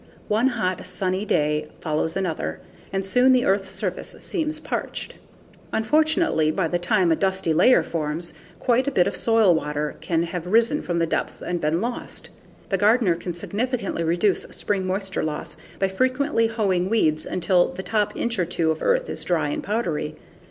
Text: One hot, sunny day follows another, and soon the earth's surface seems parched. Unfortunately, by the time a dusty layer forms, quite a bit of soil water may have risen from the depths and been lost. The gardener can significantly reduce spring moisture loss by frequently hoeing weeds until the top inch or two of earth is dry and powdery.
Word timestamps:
One 0.29 0.47
hot, 0.47 0.83
sunny 0.87 1.25
day 1.25 1.67
follows 1.79 2.17
another, 2.17 2.59
and 2.91 3.05
soon 3.05 3.33
the 3.33 3.45
earth's 3.45 3.69
surface 3.75 4.15
seems 4.19 4.59
parched. 4.59 5.13
Unfortunately, 5.71 6.49
by 6.49 6.67
the 6.67 6.79
time 6.79 7.11
a 7.11 7.15
dusty 7.15 7.53
layer 7.53 7.83
forms, 7.83 8.33
quite 8.59 8.87
a 8.87 8.91
bit 8.91 9.05
of 9.05 9.15
soil 9.15 9.53
water 9.53 9.95
may 10.09 10.25
have 10.25 10.47
risen 10.47 10.81
from 10.81 10.97
the 10.97 11.05
depths 11.05 11.39
and 11.39 11.61
been 11.61 11.81
lost. 11.81 12.31
The 12.69 12.79
gardener 12.79 13.13
can 13.13 13.35
significantly 13.35 14.03
reduce 14.03 14.41
spring 14.49 14.87
moisture 14.87 15.21
loss 15.21 15.55
by 15.77 15.87
frequently 15.87 16.47
hoeing 16.47 16.89
weeds 16.89 17.27
until 17.27 17.67
the 17.67 17.83
top 17.83 18.17
inch 18.17 18.39
or 18.39 18.45
two 18.45 18.71
of 18.71 18.81
earth 18.81 19.07
is 19.07 19.23
dry 19.23 19.49
and 19.49 19.61
powdery. 19.61 20.15